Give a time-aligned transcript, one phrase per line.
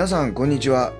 [0.00, 0.94] 皆さんこんにちは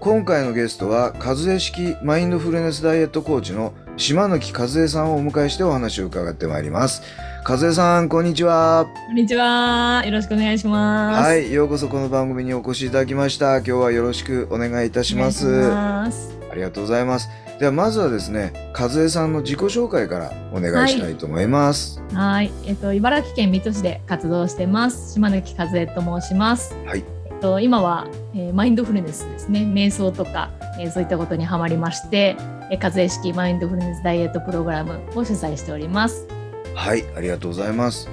[0.00, 7.02] 今回のゲストは和江式マインドフルネスダイエットコーチの島貫和江さんをお迎えしてお話を伺ってまいります
[7.46, 10.02] 和江さんこんにちはこんにちは。
[10.06, 11.22] よろしくお願いします。
[11.22, 16.08] はいようこそこの番組にお越しいただきました今日はよろしくお願いいたしますあ
[16.54, 17.28] りがとうございます
[17.60, 22.50] ではまずはですね和江さんの自己紹介からお願いしたいと思いますはい。
[22.64, 25.12] えっと、茨城県水戸市で活動してます。
[25.12, 26.74] 島貫和江と申します。
[26.86, 29.60] はいと、今は、えーマインドフルネスですね。
[29.60, 32.36] 瞑想とか、えーそういったことにハマりまして、
[32.70, 36.26] えー、和江式マインドフルネスダイエットプログラムを主催しております。
[36.74, 38.06] はいありがとうございます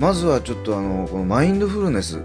[0.00, 2.20] まずはちょっとあのこのマインドフルネス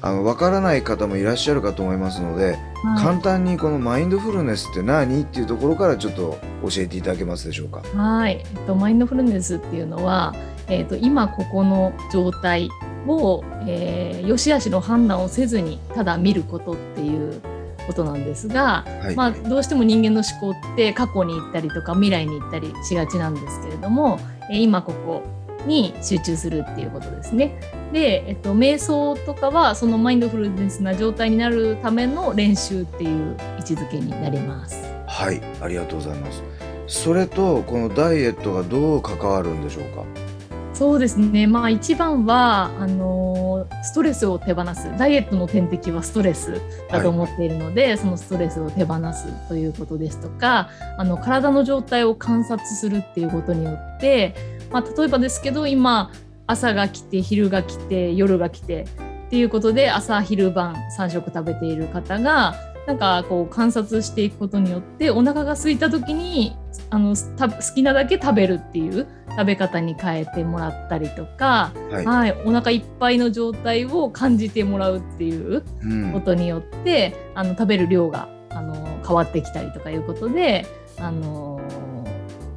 [0.00, 2.58] あのわからない方もいらっしゃるかと思いますので、はい
[3.02, 7.82] 簡単にこのマインドフルネスって何っていうところからちょっと教えていただけますでしょうか？
[7.96, 10.32] はい、えっと、マインドフルネスっていうのは、
[10.68, 12.68] えっと、今ここの状態
[13.08, 17.40] を、えー、良し悪しの判断をせずにただ見ることっていう
[17.86, 24.18] ことなんですが、はい、まあ、どうしても人間の思考って過去に行ったりとか未来に行ったりしがちなんですけれども、
[24.50, 25.22] えー今ここ
[25.66, 27.58] に集中するっていうことですね。
[27.92, 34.80] で、えっと、瞑想とかはそのマインドフルネスな状態になるための練習っていう位置づけになります。
[35.06, 36.42] はいありがとうございます
[36.86, 40.04] それとこのダイエットがどう関わるんでしょうか？
[40.78, 43.38] そうですね、まあ、一番はあのー
[43.82, 44.90] ストレスを手放す。
[44.98, 54.34] ダイエットの天敵はストレスだと思っているので、そのストレスを手放すということですとかあの体の状態を観察するっていうことによって、
[54.70, 56.10] まあ、例えばですけど今
[56.46, 62.54] 朝が来て昼が来て夜が来てっていうことで朝昼晩3食食べている方が
[62.86, 66.56] なんかこう観察していくことによってお腹が空いた時に
[66.90, 78.74] あのた好きなだけ食べるっていう食べ方に変えてもらったりとか、はい、はい、お腹いっぱいの状態を感じてもらうっていううんことによって、あの食べる量があの
[79.06, 80.66] 変わってきたりとかいうことで
[80.98, 81.60] あの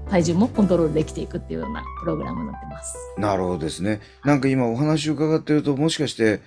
[0.10, 2.98] 体重もコントロールできていくっていうようなプログラムになってます。
[3.18, 4.02] なるほどですね。
[4.26, 6.42] なんか今お話を伺ってるともしかして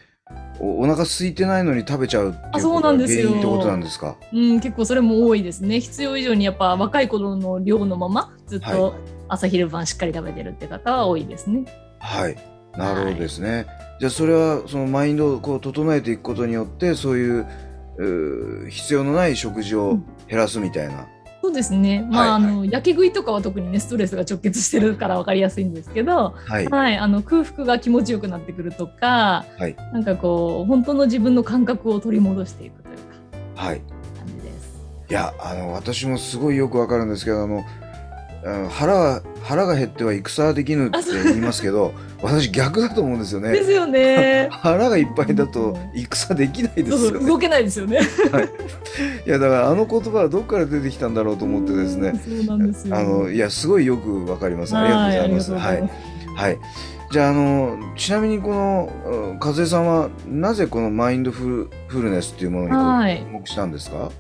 [0.59, 4.17] おお腹空いてないのに食べちゃうっていうことがなんですよ原因ってことなんですか？
[4.33, 5.81] うん、結構それも多いですね。
[5.81, 8.95] 必要以上にやっぱ若い頃の量のままずっはいと
[9.29, 11.65] 朝昼晩しっかり食べてるって方は多いですね。
[11.99, 12.37] はい。
[12.77, 13.67] なるほどですね。
[14.01, 17.47] じゃあそれはそのマインドをこう整えていくことによってそういう
[18.71, 19.99] 必要のない食事を
[20.29, 21.07] 減らすみたいな。
[21.55, 22.05] そうですね。
[22.11, 26.67] まあ、はいはいあの焼け食いとかは特にねストレスが直結してるから分かりやすいんですけど、はい。
[26.67, 33.81] はい、あの空腹が気持ちよくなってくるとか、はいなんかこう本当の自分の感覚を取り戻していくというかはい。
[34.19, 34.85] 感じです。
[35.11, 37.63] いやあの私もすごいよくわかるんですけどあの
[38.71, 43.53] 腹は腹が減っては戦はできぬって言いますけど私逆だと思うんですよね。
[43.53, 44.49] ですよね。
[44.53, 47.03] 腹がいっぱいだと戦できないですよね。
[47.03, 48.01] そうそう動けないですよね。
[49.27, 52.13] いやだからあの言葉はどっから出てきたんだろうと思ってですね。
[52.45, 52.97] そうなんですよ。
[52.97, 54.77] あのいやすごいよくわかります。
[54.77, 55.53] ありがとうございます。
[55.53, 55.91] ははい
[56.37, 56.59] はい。
[57.11, 64.11] じゃああのちなみにこのうん和江さんはなぜこのマインドフルフルネスっていうものに注目したんですか？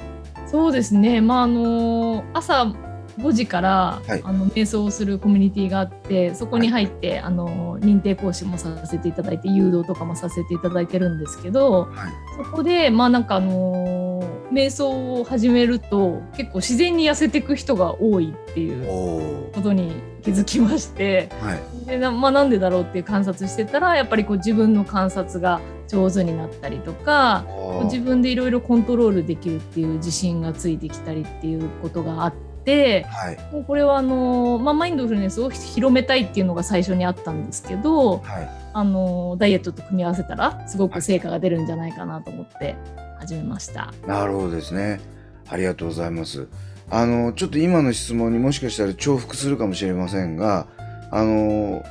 [0.46, 1.20] そうですね。
[1.20, 2.72] まああの朝
[3.18, 12.12] 5時から、はいあの瞑想をするコミュニティがあってそこに入って、あの認定講師もさせていただいて誘導とかもさせていただいてるんですけどはい。
[12.44, 19.44] そこでまあなんかあの瞑想を始めると結構自然に痩せていく人が多いっていう。
[19.54, 21.86] ことに気づきましてはい。
[21.86, 27.44] でな,、まあ、なんでだろうっていう観察してたらやっぱりこう自分の観察が上手になったりとか
[27.84, 32.53] 自分でいろいろコントロールできるっていう自信がついてきたりっていうことがあって
[33.02, 33.38] はい。
[33.52, 38.48] もうこれはあの、まあ、マインドフルネスを広めたいっていうのが最初にあったんですけどはい。
[38.76, 42.76] あのダイエットと組み合わせたらすごく成果が出るんじゃないかなと思って
[43.20, 43.92] 始めました。
[44.06, 45.00] なるほどですね。
[45.48, 46.48] ありがとうございます。
[46.90, 50.66] あのちょっと今の質問にもしかしたら重複するかもしれませんが、
[51.10, 51.84] あの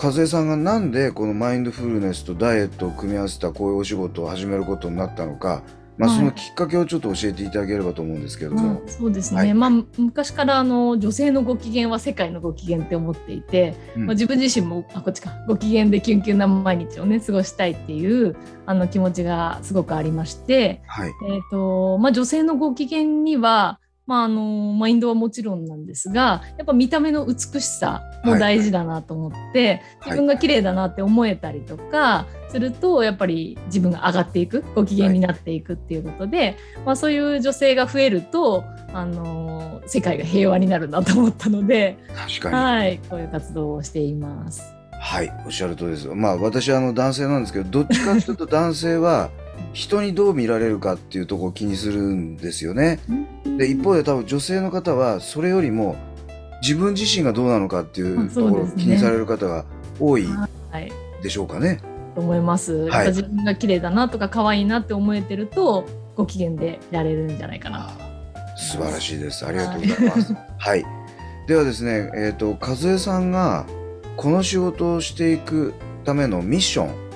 [0.00, 5.62] 和江さんがなんでこのマインドフルネスとダイエットを組み合わせたこういうお仕事を始めることになったのか、
[5.98, 6.18] まあ、はい。
[6.18, 9.54] そのきっかけをちょっと教えていただければと思うんですけれども、うんそうですね、はい。
[9.54, 14.06] まあ昔からあの女性のご機嫌は世界のご機嫌って思っていて、うん。
[14.06, 15.32] まあ、自分自身もあこっちか。
[15.46, 18.36] ご機嫌でキュンキュンな毎日をね過ごしたいっていう
[18.66, 21.12] あの気持ちがすごくありまして、はい。
[21.28, 29.82] えーとまあ、女性のご機嫌には、まあ、あのマインドはもちろんなんですがやっぱ見た目の美しさも大事だなと思って、はい。
[30.06, 36.56] 自分が綺麗だなって思えたりとかするとやっぱり自分が上がっていくご機嫌になっていくっていうことで、
[36.86, 38.64] まあ、そういう女性が増えると、
[38.94, 44.74] あの世界が平和になるなと思ったので、確かに、はいはい、こういう活動をしています。
[45.44, 49.30] おっしゃるとりですまあ私はあの男性なんですけどどっちかっていうと男性は
[49.78, 52.98] 人にどう見られるかっていうところを気にするんですよね。
[53.56, 55.94] で一方で多分女性の方はそれよりも
[56.62, 59.64] 自分自身がどうなのかっていうあところを気にされる方が
[60.00, 60.92] 多いはい
[61.22, 61.80] でしょうかね。
[62.16, 62.74] と思います。
[62.74, 65.86] やっぱ自分が綺麗だなとか可愛いなって思えてると
[66.16, 67.88] ご機嫌でいられるんじゃないかな。
[67.88, 69.46] あ素晴らしいです。
[69.46, 70.34] ありがとうございます。
[70.58, 70.84] はい。
[71.46, 73.64] ではですね、えっ、と和江さんが
[74.16, 75.72] この仕事をしていく
[76.04, 77.07] ためのミッション、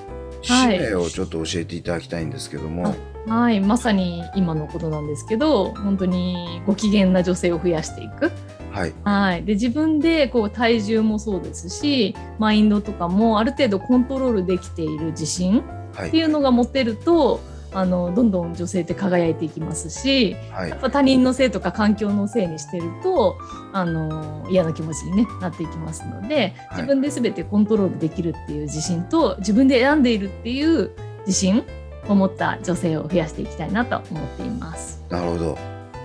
[0.45, 0.77] はい。
[0.77, 2.95] 使命をちょっと教えていただきたいんですけども、
[3.27, 8.31] はい、まさに今のことなんですけど、本当にご機嫌な女性を増やしていく。
[8.71, 8.93] はい。
[9.03, 15.63] はい、で自分でこう体重もそうですし、マインドとかもある程度コントロールできている自信
[15.95, 16.07] はい。
[16.09, 17.39] っていうのが持てると、
[17.73, 23.37] あのどんどん女性って輝いていきますし、はいやっぱ他人のせいとか環境のせいにしてると
[23.71, 30.91] あの嫌な気持ちに、ね、なっていきますのではい自分で全てコントロールできるっていう自信と自分で選んでいるっていう
[31.25, 31.63] 自信
[32.07, 35.03] を持った女性を増やしていきたいなと思っています。
[35.09, 35.57] なるほど。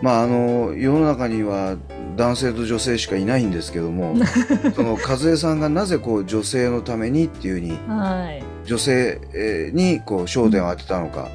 [0.03, 1.76] まああの世の中には
[2.17, 4.14] 男性と女性しかいないんですけども、
[4.75, 11.29] その和江さんがなぜこう女性のためにっていうふうにはい女性えーにこう焦点を当てたのか、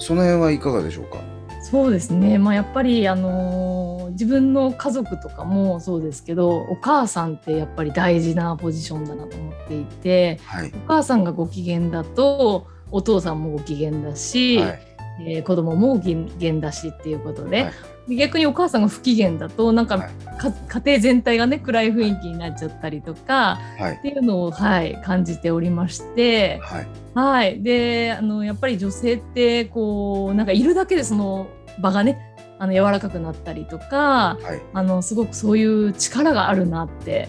[0.00, 1.18] その辺はいかがでしょうか？
[1.62, 10.72] そうですね、まあ、やっぱり、あのー自分の家族とかもそうですけどお母さんってやっぱり大事なポジションだなと思っていてはい。
[10.74, 14.82] お母さんがご機嫌だとお父さんもご機嫌だし、はい
[15.26, 17.70] えー子供もご機嫌だしっていうことで、は
[18.08, 18.16] い。
[18.16, 20.10] 逆にお母さんが不機嫌だとなんか、はい。
[20.38, 23.96] か家庭全体がね暗い雰囲気になっちゃったりとかはい。
[23.96, 26.58] っていうのを、はい、感じておりまして。
[26.62, 26.86] はい。
[27.14, 31.48] はい、であのやっぱり女性ってこうなんかいるだけでその
[31.80, 32.18] 場がね
[32.58, 34.62] あの柔らかくなったりとかはい。
[34.72, 37.28] あのすごくそういう力があるなって、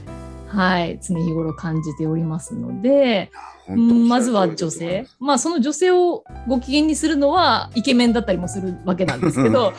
[0.53, 3.31] はい、常日頃感じておりますので、
[3.69, 5.07] うんにまずは女性。
[5.19, 9.73] まあその女性をご機嫌にするのはイケメンだったりもするわけなんですけどはい。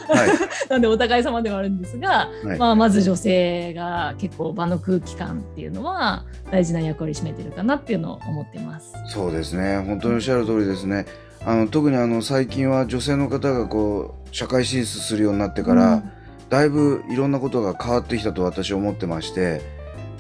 [0.71, 2.59] なんでお互い様ではあるんですが、はい。
[2.59, 8.95] まあ、まず女性が結構場の空気感っていうのは大事な役割を占めてるかなっていうのを思ってます。
[9.09, 9.83] そうですね。
[9.87, 11.05] 本当におっしゃる通りですね。
[11.45, 16.11] あの特にあの最近は女性の方がこう社会進出するようになってから、うん。
[16.53, 19.63] だいぶいろんなことが変わってきたと私は思ってまして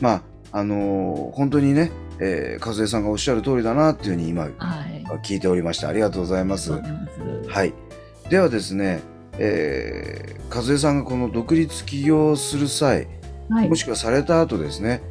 [0.01, 0.23] まあ
[0.53, 1.91] あの本当にね、
[2.21, 5.05] えー、和江さんがおっしゃる通りだなっていうふうに今はい。
[5.23, 5.89] 聞いておりました。
[5.89, 6.73] ありがとうございます。
[6.73, 7.51] ありがとうございます。
[7.51, 7.75] はい。
[8.31, 9.03] ではですね、
[9.39, 13.09] えー、和江さんがこの独立起業する際
[13.49, 13.69] はい。
[13.69, 15.03] もしくはされた後ですね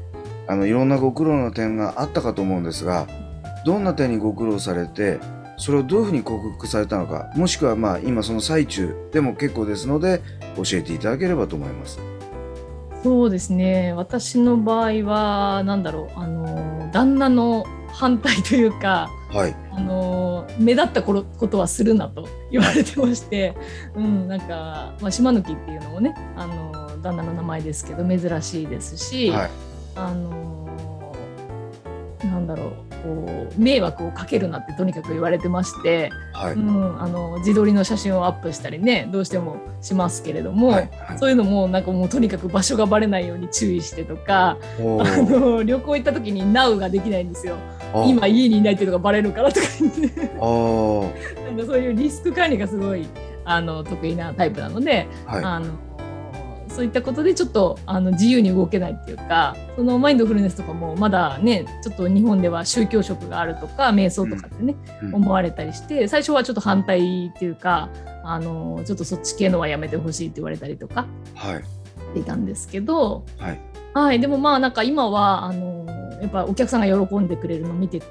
[0.48, 3.08] あのいろんなご苦労の点があったかと思うんですが
[3.66, 5.20] どんな点にご苦労されて
[5.58, 10.22] それをどういうふうに克服されたのかもしくはまあ今その最中でも結構ですので
[10.56, 12.00] 教えていただければと思います。
[13.03, 13.93] そうですね。
[13.93, 16.20] 私の場合はなんだろう。
[16.20, 23.55] あの旦那の反対というかはい、あの目立ったことことはするなと言われてまして、
[23.96, 29.50] うん、なんか、まあ、島抜きっていうのもねあの旦那の名前ですけど珍しいですし、はい、
[29.96, 30.67] あの
[32.28, 41.20] なんだろうこう迷惑をかけるなってとにかく言われてまして、はい、うん、あの自撮りの写真をアップしたりねどうしてもしますけれども、はい、はい。
[41.20, 47.56] そういうのもなんかもうとにかく場所がバレないように注意してとかあの旅行行った時に Now ができないんですよ。
[47.94, 50.22] あ今家にいないっていうのがバレるからとか言って。
[50.32, 53.08] なんかそういうリスク管理がすごい
[53.44, 55.66] あの得意なタイプなので、はい、あの
[56.72, 65.16] そういったことでちょっとあの自由に動けないっていうかそのマインドフルネスとかもまだねちょっと日本では宗教色があるとか瞑想とかってね、うん。
[65.16, 67.90] 思われたりして最初はちょっと反対っていうか
[68.24, 71.63] あのちょっとそっち系のはやめてほしいって言われたりとかはい、し
[72.13, 73.60] ていたんですけど、はい、
[73.94, 75.86] はい、でもまあなんか今はあの
[76.22, 78.01] やっぱお客さんが喜んでくれるのを見て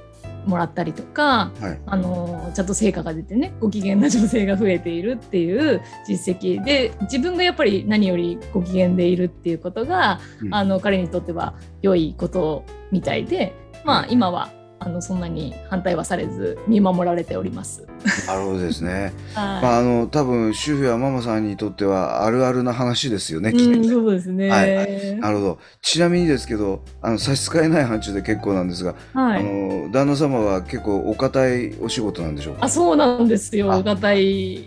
[0.47, 10.54] もらったりとかはい、あのちゃんと成果が出てねご機嫌な女性が増えているっていう実績で自分がやっぱり何よりご機嫌でいるっていうことが、うん。
[10.54, 13.54] あの彼にとっては良いことみたいで、
[13.85, 14.50] まあ、今は
[14.82, 17.87] あのそんなに反対はされず見守られております。
[18.26, 19.12] なるほどですね。
[19.34, 23.50] はいまああの多分主婦やママさんにとってはあるあるな話ですよね。
[23.50, 24.49] うん、ねそうですね。
[24.49, 25.58] ははいなるほど。
[25.82, 32.64] ちなみにですけど、あの差し支えない範疇で結構なんですが、あの旦那様は結構お堅いお仕事なんでしょうか？
[32.64, 33.70] あ、そうなんですよ。
[33.70, 34.66] あお堅い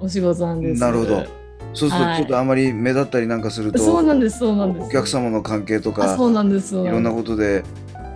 [0.00, 0.80] お仕事なんです。
[0.80, 1.40] なるほど。
[1.72, 4.38] そうするとはいちょっとあまり目立ったりなんかすると、そうなんです。
[4.38, 4.86] そうなんです。
[4.86, 6.74] お客様の関係とあ、かそうなんです。
[6.74, 7.62] いろんなこことで、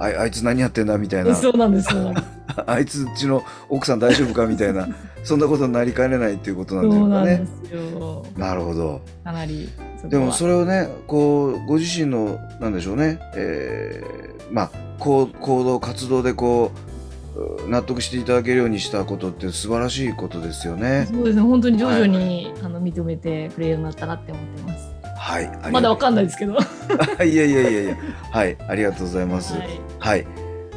[0.04, 1.88] あいあいつ何やってんだみたいな、そうなんです。
[2.66, 4.88] あいつうちの奥さん大丈夫かみたいな、
[5.24, 7.48] そんなことになりかねないっていうことなんでしそうなんでょうかね。
[7.68, 8.26] すよ。
[8.36, 9.00] なるほど。
[9.24, 9.68] かなり。
[10.08, 16.70] でもそれをねこうご自身のなんでしょうね、えーまあ行行動活動でこ
[17.36, 21.08] うう納得していただけるようにしたことって素晴らしいことですよね。
[21.10, 21.42] そうですね。
[21.42, 24.83] 本当に徐々に、あの認めてくれるようになったなって思ってます。
[25.24, 25.72] はい。
[25.72, 26.52] まだわかんないですけど。
[26.54, 26.60] は
[27.24, 27.96] いいやいやいやいや。
[28.30, 28.56] はい。
[28.68, 29.54] ありがとうございます。
[29.98, 30.26] はい。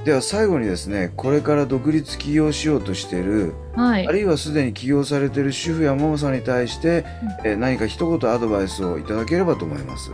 [0.06, 4.12] では最後にですね、これから独立起業しようとしている、はいあ。
[4.14, 7.04] るいはすでに起業されている主婦やママさんに対して、
[7.44, 10.12] えー何か一言アドバイスをいただければと思います。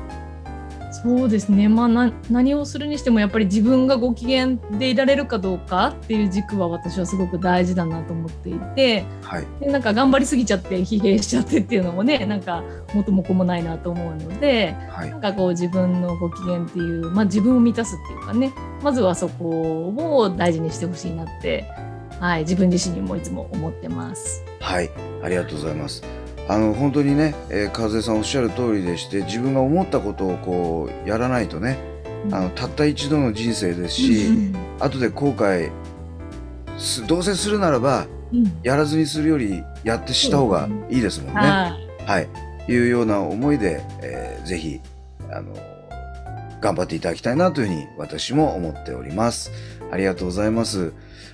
[1.03, 9.45] そうですね、まあ、な何をするにしてもやっぱり自分がご機嫌でいられるかどうかっていう軸は私はすごく大事だなと思っていてはい。
[9.60, 15.17] でなんか頑張りすぎちゃって疲弊しちゃってっていうのもねなんか元も子もないなと思うのではいな。
[15.17, 21.65] んかこう自分のご機嫌っていう、まあ、自分を満たすっていうかねまずはそこを大事にしてほしいなって、
[22.19, 24.43] はい、自分自身にもいつも思ってます。
[24.62, 24.89] はい、
[25.22, 26.23] ありがとうございます。
[26.48, 31.78] あの本当にね、えー、和江さんおっしゃる通りでして、自分が思ったことをこうやらないとね、
[32.32, 35.72] あのたった一度の人生ですし、うん後で後悔
[36.78, 41.40] すどうせするならばうんやらずにするよりやってした方がいいですもんね。
[41.40, 42.30] はいはい、
[42.72, 44.82] いうような思いで、えーぜひ
[45.32, 45.54] あの
[46.64, 49.52] 頑張っていただきたいなというふうに私も思っております。
[49.92, 50.94] ありがとうございます。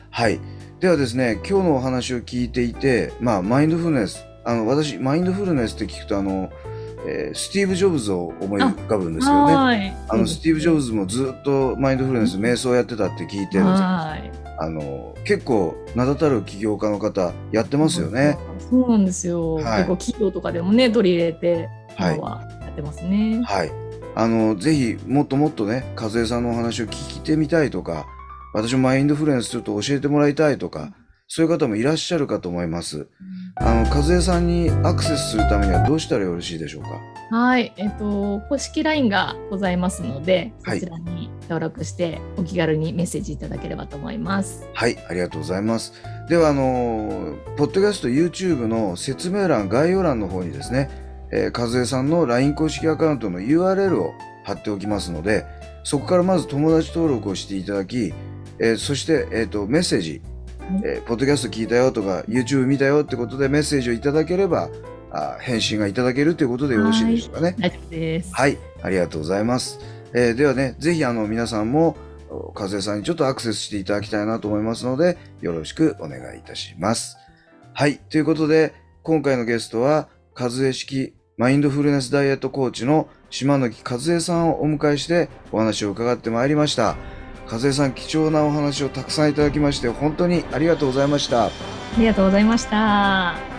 [0.10, 0.40] はい。
[0.80, 6.50] ではですね、今日のお話を聞いていて、まあ、マインドフルネス、あの、私、マインドフルネスって聞くと、あの、
[7.06, 9.54] えースティーブ・ジョブズを思い浮かぶんですけどね。
[9.56, 18.38] はいあの、スティーブ・ジョブズもずっとマインドフルネス、瞑想やってたって聞いてるんですはいあの、結構、名だたる起業家の方、やってますよね。
[18.70, 19.56] そうなんですよ。
[19.56, 23.42] はい結構企業とかでもね取り入れてはい今はやってますね。
[23.46, 23.72] はい。
[24.16, 28.08] あの、ぜひ、もっともっとね、和江さんのお話を聞いてみたいとか、
[28.54, 30.92] 私もマインドフルエンスちょっと教えてもらいたいとか、
[31.32, 33.08] そういう方もいらっしゃるかと思います。
[33.56, 36.90] あの、和江さんにアクセスするためにはどうしたらよろしいでしょうか？
[37.30, 44.68] はい、えっと公式 LINE がございますので、はいそちらに登録してお気軽にメッセージいただければと思います。
[44.74, 45.94] はい、ありがとうございます。
[46.30, 50.90] では、あの、ポッドキャスト YouTube の説明欄、概要欄の方にですね、
[51.32, 55.46] えー、和江さんの LINE 公式アカウントの URL を貼っておきますので、
[55.84, 58.14] そこからまず友達登録をしていただき、
[58.60, 60.22] えーそして、えーと、メッセージ、はい
[60.84, 64.70] えーポッドキャスト聞いたよとか、YouTube 見たよってことでメッセージをいただければ、
[65.12, 67.56] あ返信がいただけるということでよろしいでしょうかね。
[68.32, 69.80] はい、ありがとうございます。
[70.14, 71.98] えーではね、ぜひあの皆さんも、
[72.30, 77.18] お和江さんにちょっとアクセスしていただきたいなと思いますので、よろしくお願いいたします。
[77.74, 78.74] はい、ということで、
[79.04, 80.10] 今回のゲストは、
[80.40, 86.98] 和江式マインドフルネスダイエットコーチの島貫和江さんをお迎えしてお話を伺ってまいりました。
[87.50, 91.48] 和江さん、貴重なお話をたくさんいただきまして、本当にありがとうございました。
[91.48, 91.52] あ
[91.98, 93.59] りがとうございました。